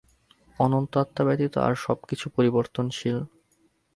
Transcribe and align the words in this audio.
অনন্ত 0.59 0.91
আত্মা 0.97 1.23
ব্যতীত 1.25 1.53
আর 1.57 1.73
সব 1.75 1.97
কিছু 2.09 2.25
পরিবর্তনশীল। 2.35 3.17